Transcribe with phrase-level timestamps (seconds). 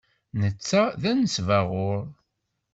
[0.39, 2.03] Netta d anesbaɣur.